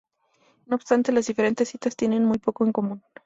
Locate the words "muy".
2.25-2.39